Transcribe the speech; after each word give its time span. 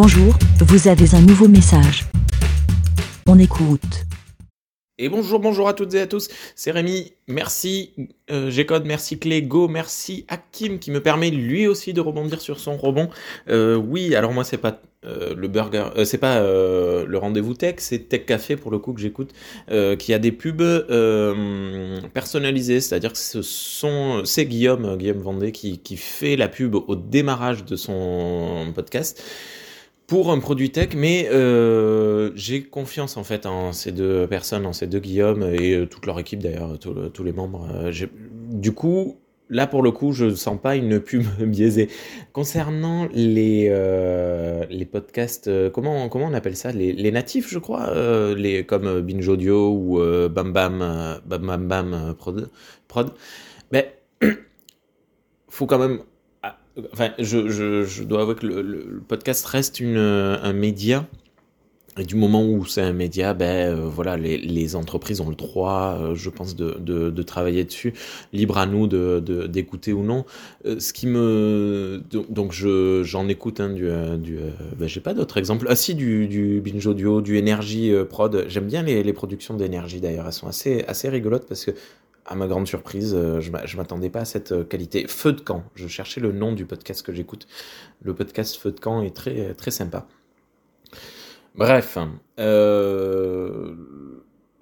Bonjour, 0.00 0.32
vous 0.60 0.86
avez 0.86 1.16
un 1.16 1.20
nouveau 1.20 1.48
message. 1.48 2.04
On 3.26 3.36
écoute. 3.36 4.04
Et 4.96 5.08
bonjour, 5.08 5.40
bonjour 5.40 5.68
à 5.68 5.74
toutes 5.74 5.92
et 5.94 6.00
à 6.00 6.06
tous, 6.06 6.28
c'est 6.54 6.70
Rémi, 6.70 7.14
merci 7.26 7.90
euh, 8.30 8.48
G-Code, 8.48 8.84
merci 8.86 9.18
Clégo, 9.18 9.66
merci 9.66 10.24
Hakim 10.28 10.78
qui 10.78 10.92
me 10.92 11.02
permet 11.02 11.30
lui 11.30 11.66
aussi 11.66 11.94
de 11.94 12.00
rebondir 12.00 12.40
sur 12.40 12.60
son 12.60 12.76
rebond. 12.76 13.10
Euh, 13.48 13.74
oui, 13.74 14.14
alors 14.14 14.32
moi 14.32 14.44
c'est 14.44 14.56
pas 14.56 14.80
euh, 15.04 15.34
le 15.36 15.48
burger, 15.48 15.86
euh, 15.96 16.04
c'est 16.04 16.18
pas 16.18 16.42
le 16.42 17.18
rendez-vous 17.18 17.54
tech, 17.54 17.74
c'est 17.78 18.08
Tech 18.08 18.24
Café 18.24 18.54
pour 18.54 18.70
le 18.70 18.78
coup 18.78 18.92
que 18.92 19.00
j'écoute, 19.00 19.32
qui 19.98 20.14
a 20.14 20.20
des 20.20 20.30
pubs 20.30 20.62
personnalisées, 22.14 22.80
c'est-à-dire 22.80 23.14
que 23.14 23.18
c'est 23.18 24.46
Guillaume, 24.46 24.96
Guillaume 24.96 25.18
Vendée 25.18 25.50
qui 25.50 25.96
fait 25.96 26.36
la 26.36 26.46
pub 26.46 26.76
au 26.76 26.94
démarrage 26.94 27.64
de 27.64 27.74
son 27.74 28.72
podcast 28.76 29.20
pour 30.08 30.32
un 30.32 30.38
produit 30.38 30.70
tech, 30.70 30.94
mais 30.96 31.28
euh, 31.30 32.32
j'ai 32.34 32.62
confiance 32.62 33.18
en 33.18 33.24
fait 33.24 33.44
en 33.44 33.74
ces 33.74 33.92
deux 33.92 34.26
personnes, 34.26 34.64
en 34.64 34.72
ces 34.72 34.86
deux 34.86 35.00
Guillaume 35.00 35.42
et 35.42 35.74
euh, 35.74 35.86
toute 35.86 36.06
leur 36.06 36.18
équipe 36.18 36.42
d'ailleurs, 36.42 36.78
tous 36.78 37.22
les 37.22 37.32
membres. 37.32 37.68
Euh, 37.70 37.92
du 38.50 38.72
coup, 38.72 39.18
là 39.50 39.66
pour 39.66 39.82
le 39.82 39.90
coup, 39.90 40.12
je 40.12 40.24
ne 40.24 40.34
sens 40.34 40.58
pas 40.58 40.76
une 40.76 40.98
pub 40.98 41.24
biaisée. 41.40 41.90
Concernant 42.32 43.06
les, 43.12 43.68
les 44.70 44.84
podcasts, 44.86 45.50
comment, 45.72 46.08
comment 46.08 46.24
on 46.24 46.34
appelle 46.34 46.56
ça? 46.56 46.72
Les, 46.72 47.12
natifs, 47.12 47.50
je 47.50 47.58
crois, 47.58 47.92
les, 48.34 48.64
comme 48.64 49.02
Binge 49.02 49.28
Audio 49.28 49.70
ou 49.74 49.98
Bam 50.30 50.54
Bam, 50.54 51.20
Bam 51.26 51.68
Bam 51.68 52.14
Prod, 52.18 52.48
prod. 52.88 53.12
Ben, 53.70 53.84
faut 55.50 55.66
quand 55.66 55.78
même. 55.78 56.00
Enfin, 56.92 57.10
je, 57.18 57.48
je, 57.48 58.02
dois 58.04 58.22
avouer 58.22 58.34
que 58.34 58.46
le, 58.46 59.02
podcast 59.06 59.44
reste 59.46 59.80
une, 59.80 59.96
euh, 59.96 60.38
un 60.42 60.52
média. 60.52 61.06
Et 61.98 62.04
du 62.04 62.14
moment 62.14 62.46
où 62.46 62.64
c'est 62.64 62.82
un 62.82 62.92
média, 62.92 63.34
ben 63.34 63.74
euh, 63.74 63.88
voilà, 63.88 64.16
les, 64.16 64.76
entreprises 64.76 65.20
ont 65.20 65.28
le 65.28 65.34
droit, 65.34 65.98
euh, 66.00 66.14
je 66.14 66.30
pense, 66.30 66.54
de, 66.54 66.76
de, 66.78 67.22
travailler 67.24 67.64
dessus. 67.64 67.92
Libre 68.32 68.58
à 68.58 68.66
nous 68.66 68.86
de, 68.86 69.18
d'écouter 69.48 69.92
ou 69.92 70.04
non. 70.04 70.24
Ce 70.64 70.92
qui 70.92 71.08
me 71.08 72.00
donc 72.10 72.52
je 72.52 73.02
j'en 73.02 73.26
écoute 73.26 73.58
hein, 73.58 73.70
du, 73.70 73.88
du 74.18 74.38
ben, 74.76 74.86
j'ai 74.86 75.00
pas 75.00 75.12
d'autres 75.12 75.38
exemples. 75.38 75.66
Ah 75.68 75.74
si 75.74 75.96
du, 75.96 76.28
du 76.28 76.60
binge 76.60 76.86
audio, 76.86 77.20
du 77.20 77.36
énergie 77.36 77.92
prod. 78.08 78.44
J'aime 78.46 78.66
bien 78.66 78.84
les, 78.84 79.02
les 79.02 79.12
productions 79.12 79.54
d'énergie 79.54 80.00
d'ailleurs. 80.00 80.26
Elles 80.26 80.32
sont 80.32 80.46
assez 80.46 80.84
assez 80.86 81.08
rigolotes 81.08 81.48
parce 81.48 81.64
que 81.64 81.72
à 82.28 82.34
ma 82.34 82.46
grande 82.46 82.68
surprise, 82.68 83.14
euh, 83.14 83.40
je 83.40 83.50
je 83.64 83.76
m'attendais 83.78 84.10
pas 84.10 84.20
à 84.20 84.24
cette 84.26 84.52
euh, 84.52 84.62
qualité. 84.62 85.06
Feu 85.08 85.32
de 85.32 85.40
camp. 85.40 85.64
Je 85.74 85.88
cherchais 85.88 86.20
le 86.20 86.30
nom 86.30 86.52
du 86.52 86.66
podcast 86.66 87.02
que 87.02 87.12
j'écoute. 87.14 87.48
Le 88.02 88.14
podcast 88.14 88.56
Feu 88.56 88.70
de 88.70 88.78
camp 88.78 89.02
est 89.02 89.16
très 89.16 89.54
très 89.54 89.70
sympa. 89.70 90.06
Bref, 91.54 91.96
euh, 92.38 93.74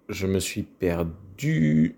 je 0.08 0.26
me 0.28 0.38
suis 0.38 0.62
perdu. 0.62 1.96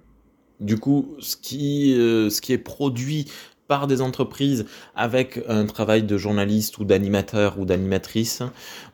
Du 0.58 0.78
coup, 0.78 1.14
ce 1.20 1.36
qui 1.36 1.92
est 1.92 2.58
produit 2.58 3.30
par 3.68 3.86
des 3.86 4.00
entreprises 4.00 4.64
avec 4.96 5.40
un 5.46 5.66
travail 5.66 6.02
de 6.02 6.16
journaliste 6.16 6.78
ou 6.78 6.84
d'animateur 6.84 7.58
ou 7.58 7.66
d'animatrice, 7.66 8.42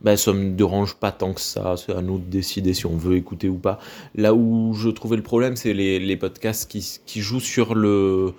ben, 0.03 0.17
ça 0.17 0.33
me 0.33 0.51
dérange 0.51 0.97
pas 0.97 1.13
tant 1.13 1.33
que 1.33 1.41
ça. 1.41 1.77
C'est 1.77 1.95
à 1.95 2.03
nous 2.03 2.19
de 2.19 2.25
décider 2.25 2.75
si 2.75 2.85
on 2.85 2.97
veut 2.97 3.17
écouter 3.17 3.49
ou 3.49 3.57
pas. 3.57 3.79
Là 4.17 4.35
où 4.35 4.75
je 4.75 4.91
trouvais 4.91 5.17
le 5.17 5.23
problème, 5.23 5.57
c'est 5.57 5.73
les, 5.73 6.17
podcasts 6.17 6.71
qui, 6.71 7.01
qui 7.07 7.21
jouent 7.21 7.41
sur 7.41 7.75
le, 7.75 8.35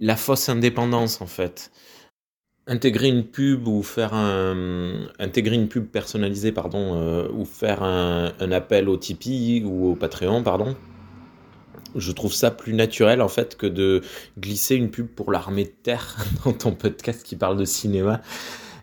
la 0.00 0.16
fausse 0.16 0.48
indépendance, 0.48 1.20
en 1.20 1.26
fait. 1.26 1.72
Intégrer 2.68 3.08
une 3.08 3.24
pub 3.24 3.66
ou 3.66 3.82
faire 3.82 4.14
un 4.14 5.08
intégrer 5.18 5.56
une 5.56 5.66
pub 5.66 5.86
personnalisée 5.86 6.52
pardon 6.52 6.94
euh, 6.94 7.28
ou 7.34 7.44
faire 7.44 7.82
un, 7.82 8.32
un 8.38 8.52
appel 8.52 8.88
au 8.88 8.96
Tipeee 8.96 9.64
ou 9.64 9.90
au 9.90 9.96
Patreon 9.96 10.44
pardon 10.44 10.76
je 11.96 12.12
trouve 12.12 12.32
ça 12.32 12.50
plus 12.50 12.74
naturel 12.74 13.20
en 13.20 13.28
fait 13.28 13.56
que 13.56 13.66
de 13.66 14.02
glisser 14.38 14.76
une 14.76 14.90
pub 14.90 15.06
pour 15.06 15.32
l'armée 15.32 15.64
de 15.64 15.74
terre 15.82 16.16
dans 16.44 16.52
ton 16.52 16.72
podcast 16.72 17.22
qui 17.22 17.36
parle 17.36 17.56
de 17.56 17.64
cinéma 17.64 18.20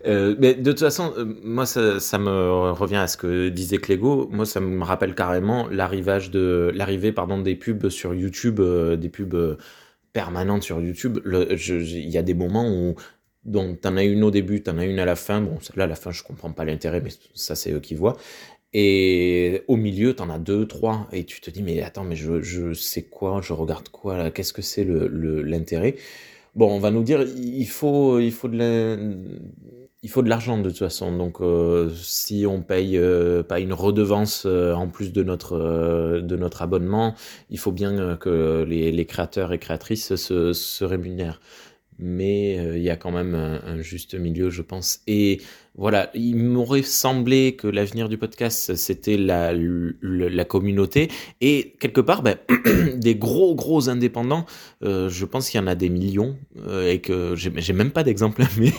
Euh, 0.06 0.34
mais 0.40 0.54
de 0.54 0.72
toute 0.72 0.80
façon 0.80 1.14
euh, 1.18 1.26
moi 1.44 1.66
ça, 1.66 2.18
me 2.18 2.72
revient 2.72 2.96
à 2.96 3.08
ce 3.08 3.18
que 3.18 3.50
disait 3.50 3.80
Clégo 3.80 4.30
moi 4.32 4.46
ça 4.46 4.62
me 4.62 4.82
rappelle 4.82 5.14
carrément 5.14 5.68
l'arrivage 5.68 6.32
de 6.32 6.72
l'arrivée 6.74 7.12
pardon 7.12 7.38
des 7.42 7.56
pubs 7.56 7.90
sur 7.90 8.14
YouTube 8.14 8.62
euh, 8.62 8.96
des 8.96 9.10
pubs 9.10 9.58
permanentes 10.14 10.64
sur 10.64 10.80
YouTube 10.80 11.20
il 11.26 12.10
y 12.10 12.18
a 12.18 12.22
des 12.22 12.34
moments 12.34 12.72
où 12.72 12.96
donc, 13.46 13.82
t'en 13.82 13.96
as 13.98 14.04
une 14.04 14.24
au 14.24 14.32
début, 14.32 14.62
t'en 14.62 14.78
as 14.78 14.86
une 14.86 15.00
à 15.00 15.06
la 15.06 15.16
fin. 15.16 15.42
Bon, 15.42 15.58
celle-là, 15.62 15.86
à 15.86 15.88
la 15.88 15.96
fin, 15.96 16.12
je 16.12 16.24
comprends 16.24 16.52
pas 16.52 16.66
l'intérêt, 16.66 17.02
mais 17.02 17.10
ça, 17.34 17.56
c'est 17.56 17.72
eux 17.72 17.80
qui 17.80 17.96
voient. 17.96 18.18
Et 18.74 19.64
au 19.68 19.76
milieu, 19.78 20.14
t'en 20.16 20.30
as 20.30 20.40
deux, 20.40 20.68
trois. 20.68 21.08
Et 21.12 21.26
tu 21.26 21.42
te 21.42 21.50
dis, 21.50 21.64
mais 21.64 21.82
attends, 21.82 22.04
mais 22.04 22.16
je, 22.16 22.42
je 22.42 22.74
sais 22.74 23.04
quoi, 23.04 23.42
je 23.42 23.54
regarde 23.54 23.90
quoi, 23.90 24.30
qu'est-ce 24.32 24.54
que 24.54 24.62
c'est 24.62 24.86
l'intérêt? 24.86 25.96
Bon, 26.56 26.72
on 26.76 26.80
va 26.80 26.92
nous 26.92 27.04
dire, 27.04 27.22
il 27.24 27.68
faut, 27.68 28.20
il 28.20 28.32
faut 28.34 28.48
de 28.50 28.58
la- 28.58 28.98
il 30.02 30.10
faut 30.10 30.22
de 30.22 30.30
l'argent 30.30 30.58
de 30.58 30.70
toute 30.70 30.80
façon. 30.80 31.16
Donc, 31.18 31.42
euh, 31.42 31.90
si 31.94 32.46
on 32.48 32.62
paye 32.62 32.98
euh, 32.98 33.44
pas 33.44 33.60
une 33.60 33.74
redevance 33.74 34.44
euh, 34.46 34.74
en 34.74 34.88
plus 34.88 35.12
de 35.12 35.24
notre, 35.24 36.22
de 36.22 36.36
notre 36.38 36.62
abonnement, 36.62 37.16
il 37.50 37.60
faut 37.60 37.72
bien 37.74 38.16
que 38.18 38.64
les, 38.68 38.92
les 38.92 39.06
créateurs 39.06 39.52
et 39.54 39.60
créatrices 39.60 40.16
se 40.16 40.84
rémunèrent 40.84 41.42
mais 42.00 42.58
euh, 42.58 42.78
il 42.78 42.84
y 42.84 42.90
a 42.90 42.96
quand 42.96 43.12
même 43.12 43.36
un, 43.36 43.82
juste 43.82 44.16
milieu, 44.16 44.50
je 44.50 44.62
pense. 44.62 45.02
Et 45.06 45.42
voilà, 45.76 46.10
il 46.14 46.36
m'aurait 46.36 46.82
semblé 46.82 47.56
que 47.56 47.68
l'avenir 47.68 48.10
du 48.10 48.18
podcast, 48.18 48.76
c'était 48.76 49.18
la, 49.18 49.54
la 50.02 50.46
communauté. 50.46 51.10
Et 51.42 51.74
quelque 51.80 52.02
part, 52.02 52.24
ben, 52.24 52.38
des 52.96 53.16
gros, 53.16 53.54
gros 53.56 53.90
indépendants, 53.90 54.46
euh, 54.84 55.10
je 55.10 55.26
pense 55.26 55.50
qu'il 55.50 55.60
y 55.60 55.64
en 55.64 55.68
a 55.68 55.76
des 55.76 55.90
millions, 55.90 56.38
euh, 56.68 56.92
et 56.92 57.00
que 57.00 57.36
j'ai 57.36 57.74
même 57.74 57.92
pas 57.92 58.04
d'exemple, 58.04 58.44
mais, 58.58 58.74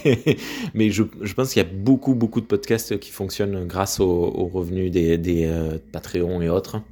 mais 0.75 0.91
je, 0.91 1.03
je 1.21 1.35
pense 1.35 1.53
qu'il 1.53 1.63
y 1.63 1.67
a 1.67 1.69
beaucoup, 1.69 2.15
beaucoup 2.15 2.41
de 2.41 2.47
podcasts 2.47 2.99
qui 2.99 3.11
fonctionnent 3.11 3.67
grâce 3.67 4.01
aux, 4.01 4.51
revenus 4.53 4.91
des, 4.91 5.19
des 5.19 5.51
Patreons 5.93 6.43
et 6.43 6.49
autres. 6.49 6.83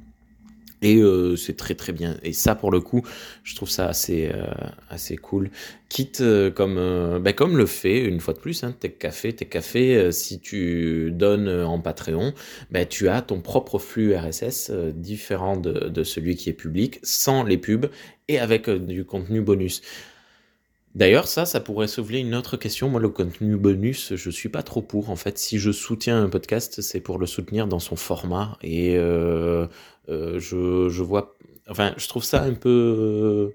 Et 0.81 0.97
euh, 0.97 1.35
c'est 1.35 1.57
très 1.57 1.75
très 1.75 1.91
bien. 1.93 2.17
Et 2.23 2.31
ça, 2.33 2.55
pour 2.55 2.71
le 2.71 2.79
coup, 2.79 3.01
je 3.43 3.55
trouve 3.55 3.69
ça 3.69 3.87
assez 3.87 4.29
euh, 4.33 4.45
assez 4.89 5.17
cool. 5.17 5.49
Quitte 5.89 6.21
euh, 6.21 6.51
comme 6.51 6.77
euh, 6.77 7.19
ben, 7.19 7.33
comme 7.33 7.57
le 7.57 7.65
fait 7.65 7.99
une 7.99 8.19
fois 8.19 8.33
de 8.33 8.39
plus, 8.39 8.63
hein, 8.63 8.73
Tech 8.79 8.93
Café, 8.99 9.33
Tech 9.33 9.49
Café. 9.49 9.95
euh, 9.97 10.11
si 10.11 10.39
tu 10.39 11.11
donnes 11.11 11.49
en 11.49 11.79
Patreon, 11.79 12.33
ben 12.71 12.85
tu 12.87 13.09
as 13.09 13.21
ton 13.21 13.41
propre 13.41 13.79
flux 13.79 14.15
RSS 14.15 14.71
différent 14.93 15.57
de, 15.57 15.89
de 15.89 16.03
celui 16.03 16.35
qui 16.35 16.49
est 16.49 16.53
public, 16.53 16.99
sans 17.03 17.43
les 17.43 17.57
pubs 17.57 17.87
et 18.27 18.39
avec 18.39 18.69
du 18.69 19.03
contenu 19.05 19.41
bonus. 19.41 19.81
D'ailleurs, 20.95 21.27
ça, 21.27 21.45
ça 21.45 21.59
pourrait 21.59 21.87
soulever 21.87 22.19
une 22.19 22.33
autre 22.35 22.57
question. 22.57 22.89
Moi, 22.89 22.99
le 22.99 23.09
contenu 23.09 23.55
bonus, 23.57 24.15
je 24.15 24.29
suis 24.29 24.49
pas 24.49 24.63
trop 24.63 24.81
pour. 24.81 25.09
En 25.09 25.15
fait, 25.15 25.37
si 25.37 25.59
je 25.59 25.71
soutiens 25.71 26.23
un 26.23 26.29
podcast, 26.29 26.81
c'est 26.81 26.99
pour 26.99 27.19
le 27.19 27.27
soutenir 27.27 27.67
dans 27.67 27.79
son 27.79 27.95
format. 27.95 28.57
Et 28.63 28.97
euh, 28.97 29.67
euh, 30.09 30.39
je, 30.39 30.89
je 30.89 31.03
vois, 31.03 31.37
enfin, 31.69 31.93
je 31.97 32.07
trouve 32.07 32.23
ça 32.23 32.41
un 32.43 32.53
peu 32.55 33.53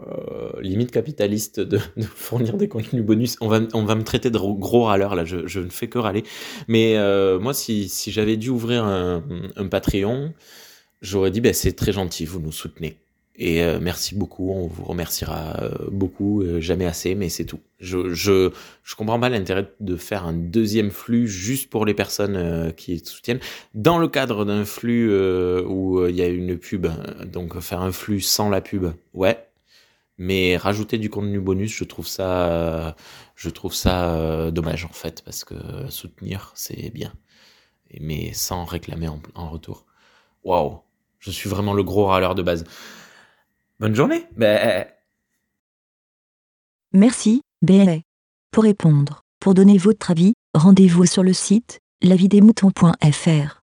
euh, 0.00 0.60
limite 0.60 0.90
capitaliste 0.90 1.60
de, 1.60 1.78
de 1.96 2.02
fournir 2.02 2.56
des 2.56 2.68
contenus 2.68 3.04
bonus. 3.04 3.36
On 3.40 3.48
va, 3.48 3.60
on 3.74 3.84
va 3.84 3.94
me 3.94 4.02
traiter 4.02 4.30
de 4.30 4.38
gros 4.38 4.84
râleur 4.84 5.14
là. 5.14 5.24
Je, 5.24 5.46
je 5.46 5.60
ne 5.60 5.70
fais 5.70 5.88
que 5.88 5.98
râler. 5.98 6.24
Mais 6.68 6.96
euh, 6.96 7.38
moi, 7.38 7.54
si, 7.54 7.88
si 7.88 8.10
j'avais 8.12 8.36
dû 8.36 8.50
ouvrir 8.50 8.84
un, 8.84 9.24
un 9.56 9.68
Patreon, 9.68 10.32
j'aurais 11.02 11.30
dit, 11.30 11.40
ben, 11.40 11.54
c'est 11.54 11.74
très 11.74 11.92
gentil, 11.92 12.24
vous 12.24 12.40
nous 12.40 12.52
soutenez. 12.52 13.03
Et 13.36 13.64
euh, 13.64 13.80
merci 13.80 14.14
beaucoup, 14.14 14.52
on 14.52 14.68
vous 14.68 14.84
remerciera 14.84 15.56
euh, 15.60 15.70
beaucoup, 15.90 16.42
euh, 16.42 16.60
jamais 16.60 16.86
assez, 16.86 17.16
mais 17.16 17.28
c'est 17.28 17.44
tout. 17.44 17.58
Je, 17.80 18.14
je, 18.14 18.52
je 18.84 18.94
comprends 18.94 19.18
pas 19.18 19.28
l'intérêt 19.28 19.72
de 19.80 19.96
faire 19.96 20.24
un 20.24 20.32
deuxième 20.32 20.92
flux 20.92 21.26
juste 21.26 21.68
pour 21.68 21.84
les 21.84 21.94
personnes 21.94 22.36
euh, 22.36 22.70
qui 22.70 23.00
soutiennent. 23.00 23.40
Dans 23.74 23.98
le 23.98 24.06
cadre 24.06 24.44
d'un 24.44 24.64
flux 24.64 25.10
euh, 25.10 25.64
où 25.66 25.98
euh, 25.98 26.10
il 26.10 26.16
y 26.16 26.22
a 26.22 26.28
une 26.28 26.56
pub, 26.56 26.86
donc 27.24 27.58
faire 27.58 27.80
un 27.80 27.90
flux 27.90 28.20
sans 28.20 28.50
la 28.50 28.60
pub, 28.60 28.86
ouais. 29.14 29.44
Mais 30.16 30.56
rajouter 30.56 30.96
du 30.98 31.10
contenu 31.10 31.40
bonus, 31.40 31.74
je 31.74 31.82
trouve 31.82 32.06
ça, 32.06 32.94
je 33.34 33.50
trouve 33.50 33.74
ça 33.74 34.52
dommage 34.52 34.84
en 34.84 34.92
fait, 34.92 35.22
parce 35.24 35.42
que 35.42 35.56
soutenir 35.88 36.52
c'est 36.54 36.90
bien, 36.90 37.12
mais 38.00 38.32
sans 38.32 38.64
réclamer 38.64 39.08
en, 39.08 39.20
en 39.34 39.50
retour. 39.50 39.86
Waouh, 40.44 40.78
je 41.18 41.32
suis 41.32 41.50
vraiment 41.50 41.72
le 41.74 41.82
gros 41.82 42.06
râleur 42.06 42.36
de 42.36 42.42
base. 42.42 42.64
Bonne 43.80 43.94
journée. 43.94 44.26
Ben, 44.36 44.86
Merci, 46.92 47.42
BLA. 47.62 47.98
Pour 48.52 48.62
répondre, 48.62 49.22
pour 49.40 49.54
donner 49.54 49.78
votre 49.78 50.12
avis, 50.12 50.34
rendez-vous 50.54 51.06
sur 51.06 51.24
le 51.24 51.32
site 51.32 51.80
lavidemouton.fr. 52.02 53.60